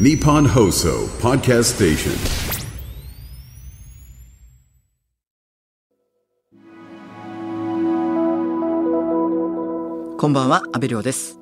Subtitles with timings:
[0.00, 2.12] Nippon Hoso Podcast Station.
[10.16, 11.38] こんばんは、安倍亮です。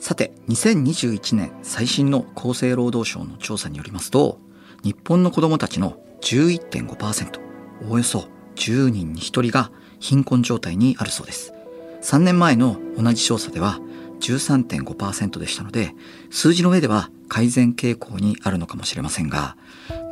[0.00, 4.38] さて、2021年最新の厚生労働省の調査によりますと、
[4.84, 7.40] 日本の子供たちの11.5%、
[7.88, 11.54] およそ10人に1人が貧困状態にあるそうです。
[12.02, 13.80] 3年前の同じ調査では
[14.20, 15.94] 13.5%でしたので、
[16.30, 19.56] 数字の上では改善傾向にあるのかもしれませんが、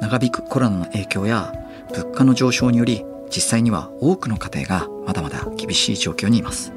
[0.00, 1.52] 長引くコロナの影響や
[1.90, 3.04] 物価の上昇により、
[3.34, 6.72] 実際には多くの家庭がまだまだ厳しい状況にいます。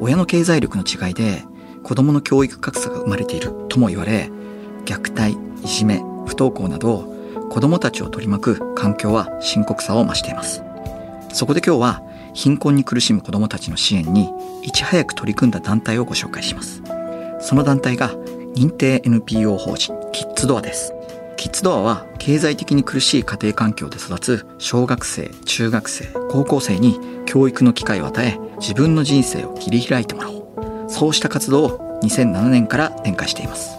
[0.00, 1.44] 親の経済力の違いで
[1.82, 4.30] 子供の教育格差が生まれているとも言われ
[4.84, 7.12] 虐待いじめ不登校など
[7.50, 10.62] 子供たちを取り巻く環境は深刻さを増しています
[11.32, 12.02] そこで今日は
[12.34, 14.28] 貧困に苦しむ子供たちの支援に
[14.62, 16.82] いち早く取り組んだ団体をご紹介します。
[17.40, 18.10] その団体が
[18.54, 20.92] 認定 NPO 法人キッズドアです。
[21.36, 30.90] キッズドアは経済的に苦しい家庭環境で育つ小学生中学生高校生に教育の機会を与え自分の人生を切り開いてもらおう。
[30.90, 33.76] そうした活動を2007年から展開しています。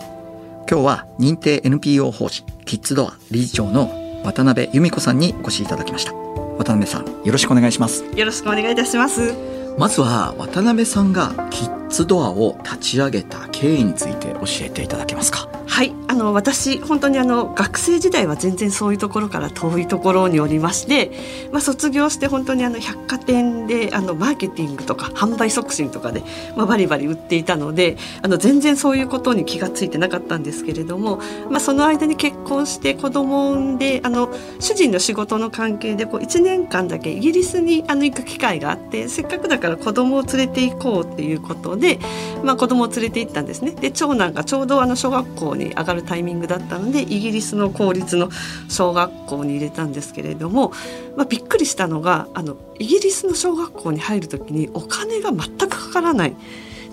[0.70, 6.45] 今日は認定 NPO 法人キッズドア理事長の渡辺由美子さんにお越しいただきました。
[6.58, 8.04] 渡辺さんよろしくお願いします。
[8.16, 9.34] よろしくお願いいたします。
[9.78, 21.12] まずは渡辺さんがキッズドアを立ち上げた経緯について教えていただけますかはいあの私本当にあの学生時代は全然そういうところから遠いところにおりまして、
[21.52, 26.24] まあ、卒業して本当にあの百貨店であのマーケティングとか販売促進とかで、
[26.56, 42.00] まあ、バリバリ売っていたのであの全然そういうことに気がついてなかったんですけれども、まあ、その間に結婚して子供を産んであの主人の仕事の関係でこう1年間だけイギリスにあの行く機会があってせっかくだから子供を連れて行こうっていうことで、
[42.44, 43.72] まあ、子供を連れて行ったんですね。
[43.72, 48.30] で長男がちょうどあの小学校に上がるタイミングだったのでイギリスの公立の
[48.70, 50.72] 小学校に入れたんですけれども、
[51.16, 56.36] まあ、びっくりしたのがあのイギリスの小学校に入る時にお金が全くかからない。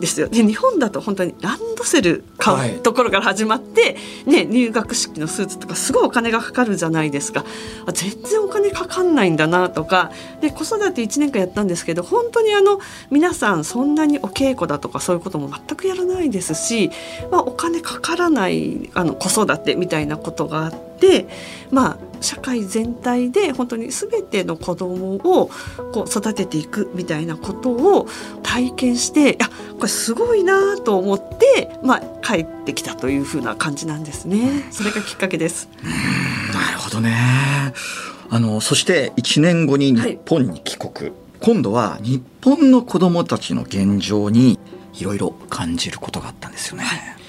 [0.03, 0.29] ですよ。
[0.29, 3.97] で日本だと本当にランドセル買うところから始まって、
[4.27, 7.45] ね、入学式のスーツとかすごいお金がかかるじゃないですか。
[7.87, 10.11] あ全然お金かかんないんだなとか。
[10.41, 12.81] で子育て1年間やったんですけど本当にあの
[13.13, 16.91] 皆さんそんなにお稽古だとかそういうことも全くやらないですし、
[17.31, 21.29] まあ、お金かからないあの子育てみたいなことがあって
[21.71, 25.51] まあ社会全体で本当に全ての子供を
[25.93, 28.09] こう育てていくみたいなことを
[28.43, 34.67] 体験していやこれすごいなと思って、まあ、帰ってきたというふうな感じなんですね。
[34.71, 35.69] それがきっかけです。
[36.53, 37.73] なるほどね
[38.31, 44.59] あのそして1年後に日本に帰国、はい、今度は日本の子どもたちの現状に
[44.95, 46.85] いろいろ感じることがあったんですよね。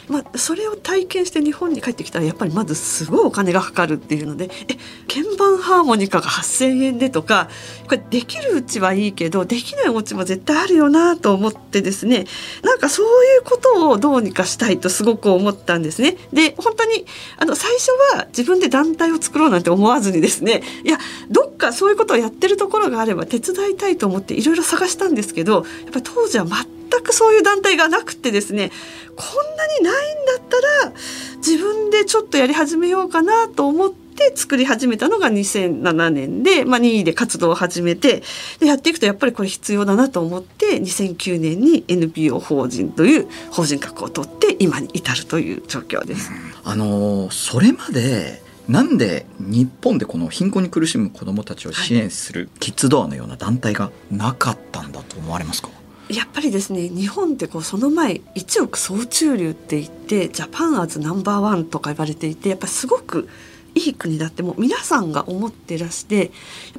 [0.08, 4.78] まあ、それを体験して日本に帰ってきたらやっぱりまずすごいお金がかかるっていうのでえ
[5.08, 7.50] 鍵盤ハーモニカが8,000円でとか
[7.86, 12.26] これできるうちはいいけどできないお家も絶対あるよなと思ってですね
[12.64, 16.18] なんかそういうことをどうにかしたいとすごく思ったんですね。
[16.32, 17.06] で本当に
[17.38, 20.98] あの最初は自分で団体を作ろうなんて思わずにですねいや
[21.30, 28.72] どっかそういうことをやってるところがあれば手伝いたいと思っていろいろ探したんですけどやっぱり当時は全全くそういう団体がなくてですね
[29.16, 30.94] こんなにないんだったら
[31.38, 38.24] 自分でちょっとやり始めようかなと思って作り始めたのが2007年で、まあ、任意で活動を始めて
[38.60, 46.32] でやっていくとやっぱりこれ必要だなと思って2009年に NPO 法人という法人格を取って今に至るという状況です。
[46.64, 55.70] あのそれまでなんで日本でこの貧困に苦しむ子どもたちを支援するキッズドアのような団体がなかったんだと思われますか、
[56.14, 63.28] やっぱりですね日本ってこうその前一億総中流って言ってジャパンアズナンバーワンとか言われていてやっぱすごく
[63.76, 66.30] いい国だってもう皆さんが思ってらしてやっ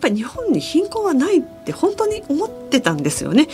[0.00, 3.48] ぱり日本に貧困はないって本当に思ってたんですよね。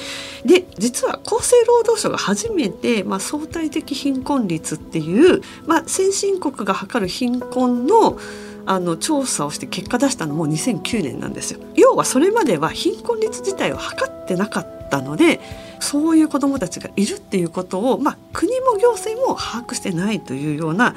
[0.45, 8.19] で実は厚生労働省が初めて、まあ、相対的貧困率っていう、まあ、先進国が測る貧困の
[8.67, 11.61] あの調査をして結果出したのも2009年なんですよ。
[11.75, 15.41] 要はそれまでは貧困率自体を測ってなかったたので
[15.81, 20.95] そういう子どもたちがいるっていうことを、まあ、国も行政も把握してないというような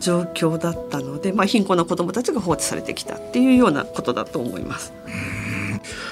[0.00, 4.92] 状況だったので、まあ、貧困な子どもたちが放置されてきたっていうようなことだと思います。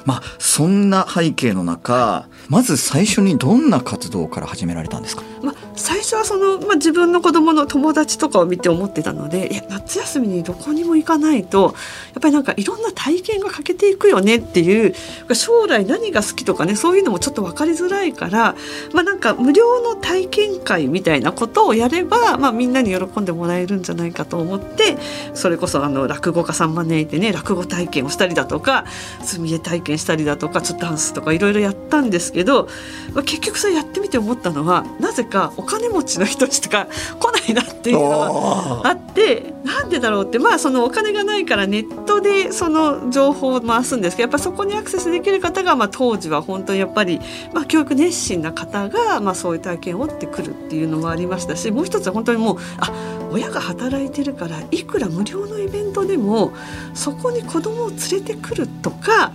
[0.05, 11.75] まあそんな背景の中まず最初にどんな活動から始められたんですか、まあ、最初はその、まあ、自分の子供の友達とかを見て思ってたのでいや夏休みにどこにも行かないと
[12.13, 14.95] やっぱりなんかいろんな体験が欠けていくよねっていう
[15.35, 18.55] 将来何が好きとかねそういうのもちょっと分かりづらいから、
[18.93, 24.99] まあ、なんか無料の体験会みたいなことをやれば、まあ、みんなに喜んでもらえるんじゃないかと思って
[25.35, 28.85] それこそあの落語家さん招いてね落語体験をしたりだとか
[29.23, 32.69] 墨絵体験したりだとかちょっとダンスとかいろいろやったんですけど、
[33.15, 36.87] まあ、結局それやってみて思ったのはなぜかお金持ちの人しか
[37.19, 47.21] 来ないなっていうのがあってなんでだろうってまあそのお金がないからネットでその情報を回すんですけどやっぱそこにアクセスできる方が、まあ、当時は本当にやっぱり、
[47.53, 52.93] まあ、教育熱心な方が、まあ、そういう体験をってくるっていうのもありましたしもう一つは本当にもうあ
[53.31, 56.53] 親が働いてるからいくら無料のイベントでも
[56.95, 59.33] そこに子供を連れてくるとか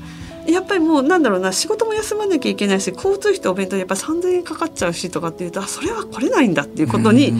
[0.48, 7.34] やっぱりもうなんだろうな仕事も休まなきゃいけないし交通費とお弁当やっぱ3,000円かかっちゃうしとかっていうとあそれは来れないんだっていうことに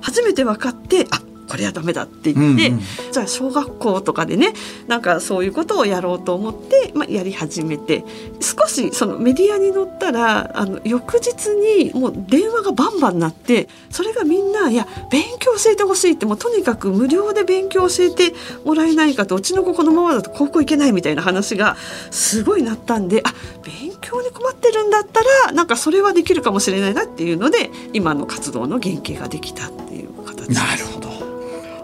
[0.00, 1.20] 初めて分かってあ
[1.52, 2.80] これはダメだって言って、うんうん、
[3.12, 4.54] じゃあ小学校とかでね
[4.88, 8.06] なんかそういうことをやろうと思って、まあ、やり始めて
[8.40, 18.32] 少しそのメディアに載ったらあの翌日にもう電話がバンバンなってそれがみんないや勉強教えてほしいってもうとにかく無料で勉強教えて
[18.64, 21.76] もらえないかとうちの子このままだと高校行けないみたいな話が
[22.10, 30.58] すごいなったんであ勉強に困ってるんだったらなんかそれはできるかもしれないなっていうので今の活動の原型ができたっていう形です。
[30.58, 31.01] なるほど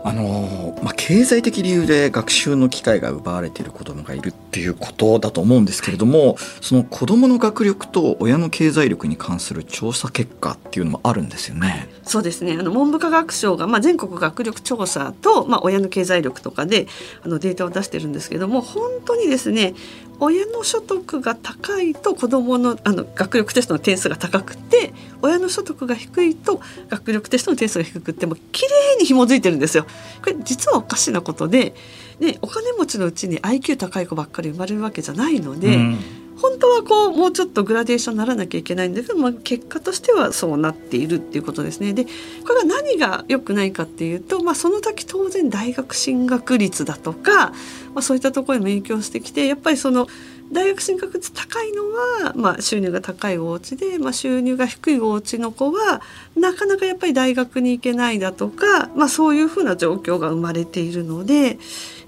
[0.09, 11.91] あのまあ、経済的理由で学習の機会が奪われている子どもがいるっていうことだと思うんですけれどもその子どもの学力と親の経済力に関する調査結果っていうのもあるんですよね。
[12.05, 16.87] そうですねあの文部科学省が、まあ、全国学力調査と、まあ、親の経済力とかで
[17.23, 19.75] あのデータを出してるんですけども本当にですね
[20.21, 24.93] 親の所得が高いと子どものあの学力テストの点数が高くて
[25.23, 29.87] 親の所得が低いと学力テストの点数が低くても綺麗に紐づいてるんですよ。
[30.23, 31.75] これ実はおかしなことで、
[32.19, 35.77] ね、お金持ちのうちに IQ 高い子ばっかり生まれるわけじゃないので。
[35.77, 35.99] うん
[36.41, 41.93] 本当はこうもうちょっとグラデーションにならなきゃいけないんだけど、まあ、結果としてはそうなっているっていうことですね。
[41.93, 42.11] でこ
[42.51, 47.55] れが何が良くないかっていうと、まあ、その時当然大学進学率だとか、ま
[47.97, 50.07] あ、そういったところにも影響してきてやっぱりその
[50.53, 51.83] 大学進学率高いの
[52.25, 56.01] は、まあ、収入が高いお家で、まあ、収入が低いお家の子は
[56.37, 61.59] なかなかやっぱり大学に行けないだとか、まあ、そういうふうな状況が生まれているので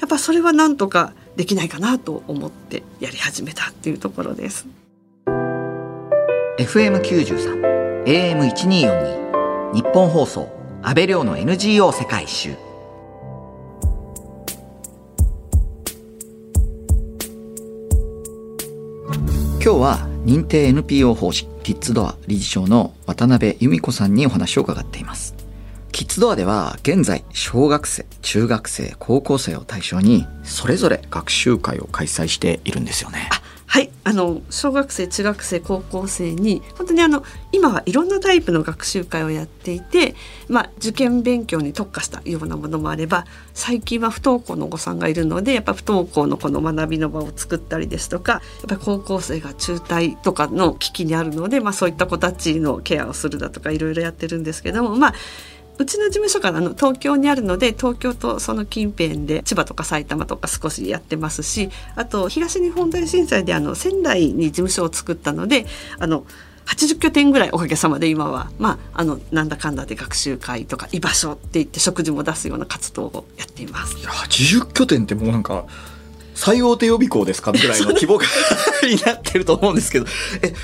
[0.01, 4.67] やっぱそれはなんとかできないかなと思ってやり始めたっていうところです。
[6.59, 10.49] FM93 AM1242 日本放送
[10.83, 12.70] 安倍亮の NGO 世界一周
[19.63, 25.35] 今日は認定 NPO 法人キッズドア理事長の渡辺由美子さんにお話を伺っています。
[25.93, 33.29] キッズドアでは現在小学生、中学生、高校生を対象にそれぞれ学習会を開催しているんですよね。
[33.71, 37.23] はいあの小学生中学生高校生に本当にあの
[37.53, 40.17] 今はいろんなタイプの学習会をやっていて、
[40.49, 55.15] まあ、受験勉強に特化したようなものもあれば最近は不登校のお子さんがいるのでやっぱ不登校のこの学びの場を作ったりですとかやっぱり高校生が中退とかの危機にあるので、まあ、そういった子たちのケアをするだとかいろいろやってるんですけどもまあ
[55.81, 65.65] うちの事務所からの東京にあるので東京とその近辺で千葉とか埼玉とか少しやってますしあと東日本大震災であの仙台に事務所を作ったので
[65.99, 66.27] あの
[66.67, 73.99] 80拠点ぐらいおかげさまで今は、まあ、あのなんだかんだで学習会とか居場所って言って食事も出すような活動をやっています。
[73.99, 75.65] いや80拠点ってもうなんか
[76.35, 78.21] 最大手予備校ですかぐらいの規模
[78.85, 80.07] になってると思うんですけど
[80.43, 80.55] え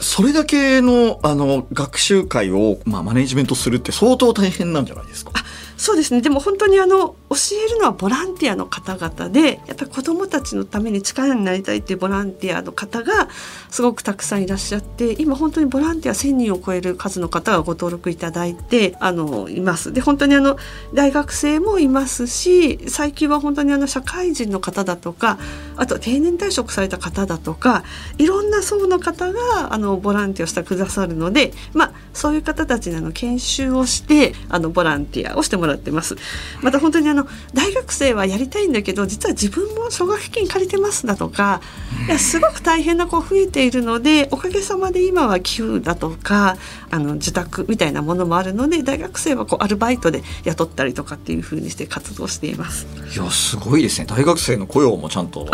[0.00, 5.32] それだけのあの学習会を、まあ、マネジメントするって相当大変なんじゃないですか？
[5.76, 13.28] そうですねでも本当にあの教えるのはボランティアの方々でやっぱり子どもたちのために力になりたいっていうボランティアの方が
[13.70, 19.92] すごくたくさんいらっしゃって今本当にボランティア1,000人を超える数の方がご登録いただいてあのいます。
[19.92, 20.56] で本当にあの
[20.94, 25.38] 大学生もいますし最近は本当にあの社会人の方だとか
[25.76, 27.84] あと定年退職された方だとか
[28.18, 36.16] いろんな層の方があのボランティアをしてくださるので、まあ、そういう方たちにあの研修をしてあのボランティアをしてもらってます。
[36.62, 41.60] また本当にあの大学生はやりたいんだけど実は自分も奨学金借りてますだとか
[42.06, 46.56] いやすごく大変な子増えているのでおかげさまで今は寄付だとか
[46.90, 52.86] あの自宅みたいなものもあるので大学生はこうアルバイトで雇ったりとかっていうふうにして活動しています。
[53.14, 55.46] いやすごいですね大学生の雇用もちゃんと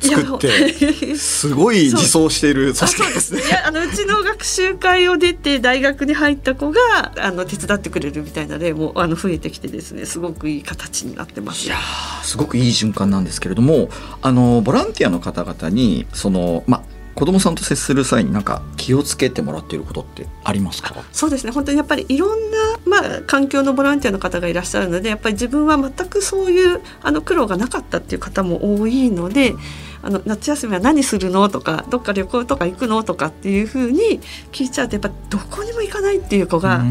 [0.00, 3.42] 作ってすごい 自走している組織ですね。
[3.42, 6.80] いやあのうちの学習会を出て大学にに入った子が
[7.18, 11.66] あの手伝ってくれるみたいな例もあの増えてきてですねすごくいい形になってます。
[11.66, 11.76] いや
[12.22, 13.88] すごくいい循環なんですけれども
[14.22, 16.82] あのボランティアの方々にそのまあ
[17.14, 20.94] 子供さんと接する際になんか気をつけてもらっていることってありますか？
[21.12, 29.54] そうですね本当にやっぱりいろんな、まあ、環境のボランティアの方がいらっしゃるのでやっぱり自分は全くそういうあの苦労がなかったっていう方も多いので。
[30.02, 34.20] あの夏休みは何するのとかどっか旅行とか行くのとかっていうふうに
[34.52, 36.82] 聞いちゃうとやっぱどこにも行かないっていう子が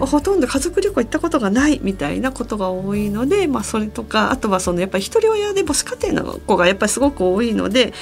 [0.00, 7.92] ほとんど家族旅行行ったことがないみたいなことが多いので、まあ、それとかあとはそのやっぱり一人親で母子家庭の子がやっぱりすごく多いので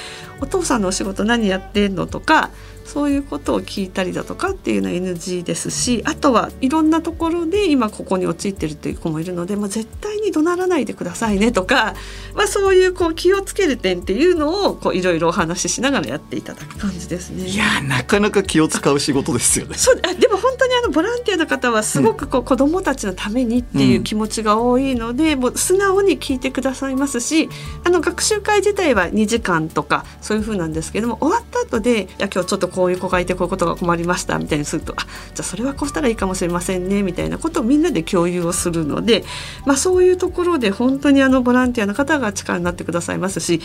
[0.41, 2.51] お父さんのお仕事何やってんのとか
[2.87, 11.95] そういうことを聞いたりだとかっていうのは NG ですしあとはいろんなところで今ここに陥ってるという子もいるので、まあ、絶対に怒鳴らないでくださいねとか、
[12.33, 17.47] まあ、そういうこう気をつける点っていうのをこういろいろお話ししながらやっていただく感じですね。
[17.47, 19.75] いやなかなか気を使う仕事ですよね。
[19.75, 27.49] そうでも本当にあのボランティアの方はすごくこう子どもたちのためにっていう気持ちが多いので、うん、もう素直に聞いてくださいますし
[27.83, 39.23] あの学習会自体は2時間とかそういうふうなんですけども終わった後で「いや今日ちょっとこういう子がいてこういうことが困りました」みたいにすると「あじゃあそれはこうしたらいいかもしれませんね」みたいなことをみんなで共有をするので、
[39.65, 43.61] まあ、そういうところで本当にあのボランティアの方が力になってくださいますし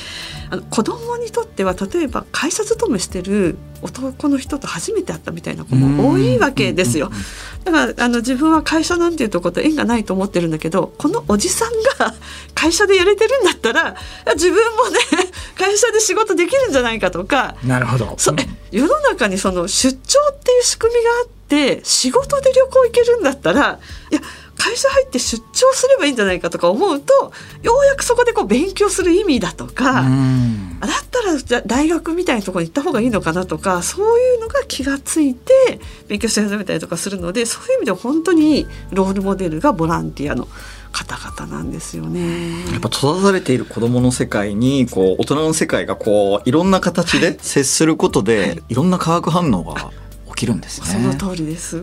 [0.50, 7.10] あの子どもにとっては例えば会社勤めしてる男の人と初めて会ったみたいな子も多いわけですよ。
[7.64, 12.14] だからあの自分は会社なんていうとこと縁がないと思ってるんだけどこのおじさんが
[12.54, 13.96] 会社でやれてるんだったら
[14.34, 14.98] 自分もね
[15.58, 18.34] 会社で仕事できるんじゃないかとかなるほど、そ
[18.70, 23.78] 世の中にその出張っていう仕組みがあって仕事で旅行行けるんだったら
[24.10, 24.20] いや
[24.62, 27.32] 会社入って出張すればいいんじゃないかとか思うと
[27.64, 30.08] ようやくそこでこう勉強する意味だとかだっ
[31.10, 40.46] たらじゃ大学みたいなところに行った方がいいのかなとかそういうのが気がついて勉強し始めたりとかするのでそういう意味では本当にロールモデルがボランティアの
[40.92, 42.70] 方々なんですよね。
[42.70, 49.90] やっぱ閉ざされている子どもの世界にこう大人の世界がこういろんな形で接することで、はい、いろんな化学反応が
[50.28, 50.86] 起きるんですね。
[50.86, 51.82] その通りです。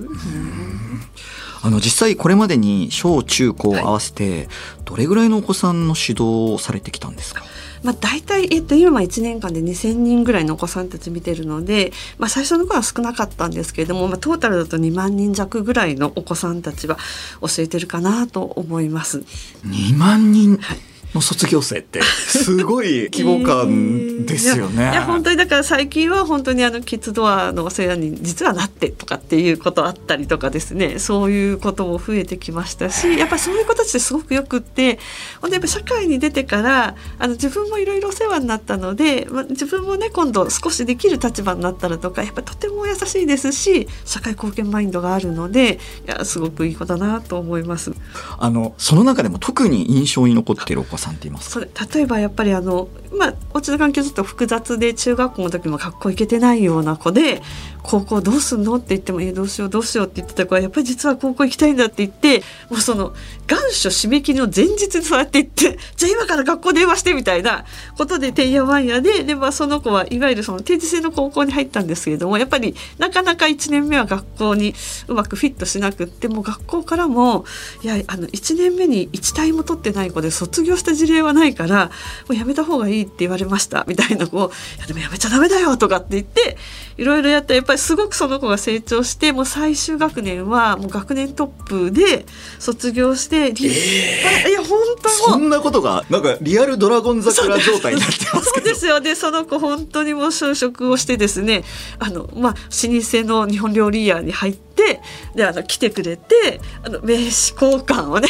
[1.62, 4.48] あの実際これまでに小中高合わせて
[4.86, 7.44] どれぐらいのお子さんの指導をされてきたんですか、
[7.84, 16.98] まあ、大体、えっと、今1年間で2,000人ぐらいのお子さんたち見てるので、まあ、最初の頃は少なかったんですけれども、まあ、トータルだと2万人弱ぐらいのお子さんたちは
[17.42, 19.24] 教えてるかなと思います。
[19.66, 24.92] 2万人、はいの卒業生ってすごい規模感ですよね。
[24.92, 35.00] いや本当にだから最近は本当にあのキッズドアのお世話に実はなってとかっていうことあったりとかですねそういうことも増えてきましたしやっぱりそういう子たちってすごくよくって
[35.42, 47.94] 本当やっぱ社会に出てからあの自分もいろいろお世話になったので、まあ、自分もね今度少しできる立場になったらとかやっぱとても優しいですし社会貢献マインドがあるのでいやすごくいい子だなと思います。
[48.38, 57.42] あのその中でも特に印象に残っているお子さんって言いますそれ例えばやっぱりあのまあお家の環境ちょっと複雑で中学校の時も学校行けてないような子で
[57.82, 63.14] 高校どうすんのって言っても「えどうしようどうしよう」って言ってた子はやっぱり実は高校行きたいんだって言ってもうその
[63.48, 67.66] 願書締め切りの前日にそうやって言って「じゃあ今から学校電話して」みたいな
[67.98, 74.76] ことでてんやわんやでで、まあ、その子はいわゆるその定時制の高校に入ったんですけれどもやっぱりなかなか1年目は学校に
[75.08, 77.46] うまくフィットしなくっても学校からも
[77.82, 81.92] いやあの1年目に1単位も取ってない子で卒業してた事例はないからも
[82.30, 86.58] うやめた方がいいって言われましたみたいな子いやでもやめちゃダメだよとかって言って
[86.98, 92.26] いろいろやったらやっぱりすごくその子が成長してもう最終学年はもう学年トップで
[92.60, 99.00] 卒業して立派、えー、いや本当そんなことがなんかリアルドラゴン桜状態になってますそうですよ。
[99.00, 101.64] でその子本当にもう就職をしてですね
[102.00, 105.02] あのまあ老舗の日本料理屋に入って
[105.36, 108.28] であの来てくれてあの名刺交換をね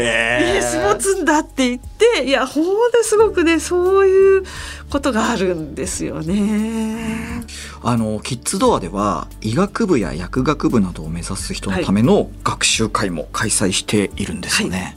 [0.00, 4.44] 名刺持つんだって言っていやほんですごくねそういう
[4.90, 7.44] ことがあるんですよね。
[7.82, 14.78] あのキッズドアでは医学部や薬学部などを目指す人のための学習会も開催しているんですよね。
[14.78, 14.96] はい、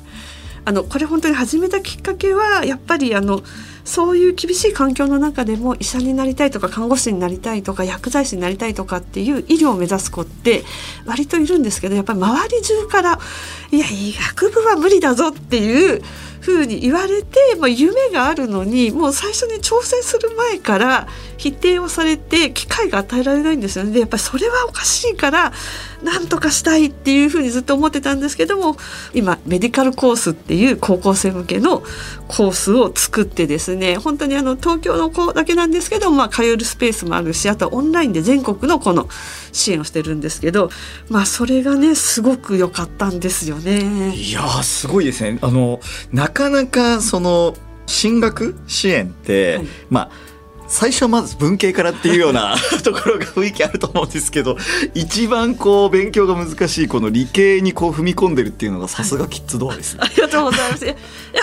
[0.67, 3.41] あのこれ本当に始めたきっかけはやっぱりあの
[3.85, 10.65] そういう厳しい環境の中でも医者になりたいとか看護師になりたいとか薬剤師になりたいとかっていう医療を目指す子って
[11.05, 13.19] 割といるんですけどやっぱり周り中から
[13.71, 16.01] 「いや医学部は無理だぞ」っていう
[16.41, 23.91] ふうに言われて、まあ、夢があるのにもう最初に挑戦する前から否定をされて機会が与えられないんですよね。
[23.91, 25.53] でやっぱりそれはおかしいから
[26.03, 28.77] なんとかしたいっていうふうにずっと思ってたんですけども
[29.13, 31.81] 今メディカルコースっていう高校生向けの
[32.27, 39.09] コースを作ってですね本当にあの東京の子だけなんですけど、まあ、通えるスペースもあるしあとはオンラインで全国のこの
[39.51, 40.69] 支援をしてるんですけど、
[41.09, 44.15] まあ、それがねすごく良かったんですよね。
[44.15, 45.79] いやすごいですねあの
[46.27, 47.55] なかなかその
[47.85, 50.11] 進学支援って、はい、まあ
[50.67, 54.57] 最初はまず文系からっていうような ところが雰囲気あると思うんですけど
[54.93, 60.85] 一番こう勉強が難しいこの理系にこう踏み込んでるっていうのがさすがキッズドアですね、はい、ありがとうございます。
[60.85, 60.95] いや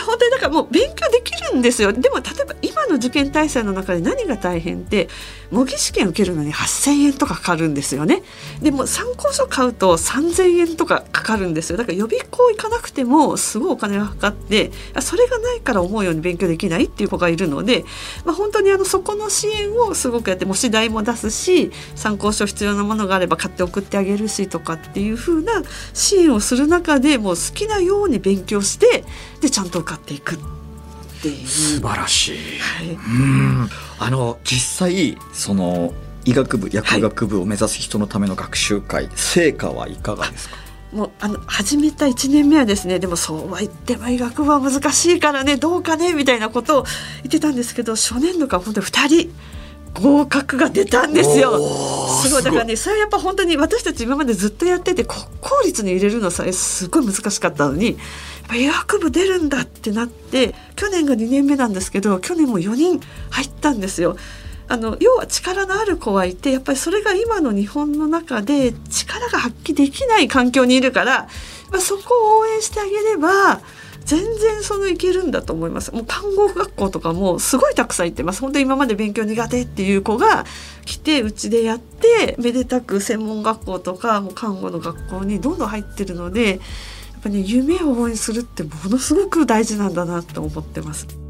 [0.03, 1.93] 本当にだからもう勉強できるんですよ。
[1.93, 5.09] でも例えば今の受験体制の中で何が大変って
[5.51, 8.23] 模擬試験受けるのに8,000円とかかかるんですよね。
[8.61, 11.77] でも参考書買うと3,000円とかかかるんですよ。
[11.77, 17.85] だから予備校行かなくてもすごいお金がかかってそれがないから思うように勉強できないっていう子がいるので、
[18.25, 29.05] まあ、本当にあのそこの支援をすごくやって模試代も出すし参考書必要なものがあれば買って送ってあげるしとかっていう風な支援をする中でもう好きなように勉強して
[29.41, 30.39] でちゃんと受かっていくっ
[31.23, 31.47] ていう。
[31.47, 33.69] 素晴らしい、はい、うん。
[33.99, 35.93] あの実際その
[36.25, 40.57] 医学部薬学部を目指す人のための学習会、はい、成果はいかがですか？
[40.95, 46.83] もうあの始めた1年目はですねでもそうは言っても医学部は難しいからねどうかねみたいなことを
[47.23, 49.35] 言ってたんですけど初年度から本当に2人
[49.95, 51.57] 合格が出たんですよ。
[52.23, 57.97] すごいだからねそれはやっぱ本当に私たち今までずっとやってて国公立に入れるのさえすごい難しかったのに
[58.53, 64.17] 医学部出るんだってなって去年が2年目なんですけど去年も4人入ったんですよ。
[64.67, 71.29] あの要は力のある子はいてやっぱりそれが今の日本の中で力が発揮できない環境にいるから
[71.71, 73.61] まそこを応援してあげれば
[74.05, 80.45] 全然そのいけるんだと思いますもう看護学校とかもすごいたくさん行ってます本当に今まで勉強苦手っていう子が
[80.85, 86.61] 来てうちでやってめでたく専門学校とかもう看護の学校にどんどん入ってるのでやっ
[87.23, 91.24] ぱね夢を応援するってものすごく大事なんだなと思ってます。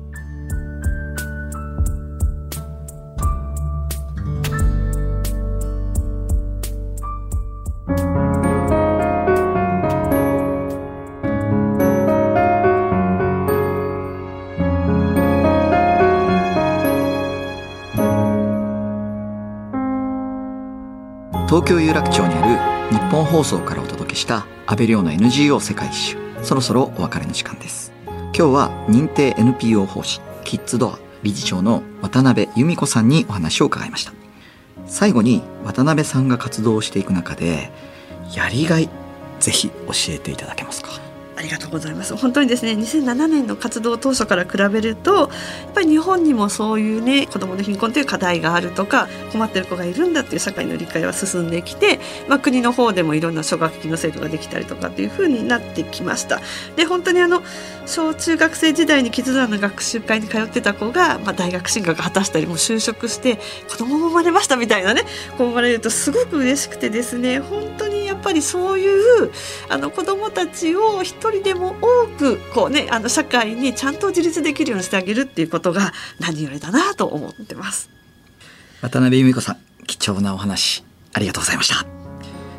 [21.54, 26.16] 東京有楽町にある日本放送からお届けした安倍亮の NGO 世界一周。
[26.42, 27.92] そろそろお別れの時間です。
[28.06, 34.12] 今日は認定 NPO 法師キッズドア理事長の渡辺由美子さんにお話を伺いました。
[34.86, 37.71] 最後に渡辺さんが活動していく中で
[38.34, 38.90] やりがい
[39.38, 41.03] ぜひ教えていただけますか？
[41.45, 42.17] りがとうございます。
[42.17, 45.28] 本当にですね2007年の活動当初から比べるとやっ
[45.75, 56.41] ぱり日本にもそういうね子どもの貧困という課題があるとか困ってる子がいるんだっていう社会の理解は進んできて、まあ、国の方でもいろんな奨学金の制度ができたりとかっていうふうになってきました。
[56.76, 57.43] で本当にあの
[57.87, 65.02] 小中学生時代に絆の学習会に通ってた子が、まあ、大学進学果たしたりも就職して子供も生まれましたみたいなね
[65.37, 69.30] こう生まれるとすごく嬉しくてですね本当にぱりそういう
[69.69, 77.91] あの子どもたちを一人でも多くこう、ね、あの社会にちゃんと自立できるようにしてあげるっていうことが何よりだなと思ってます。
[78.80, 81.87] 渡辺由美子さん貴重なお話ありがとうございました。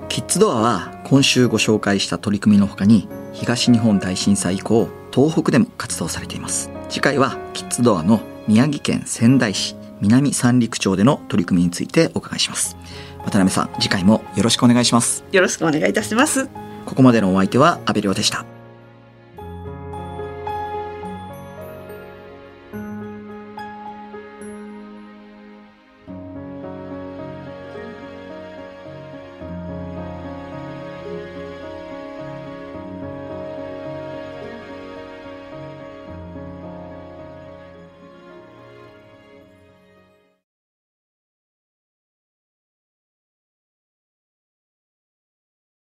[0.08, 12.77] キッズドアは今週ご紹介した取り組みのほかに東日本大震災以降東北でも活動されています次回はキッズドアの宮城県仙台市南三陸町での取り組みについてお伺いします。
[13.19, 15.23] 渡辺さん次回もよろしくお願いします。
[15.31, 16.47] よろしくお願いいたします。
[16.86, 18.45] ここまでのお相手は阿部亮でした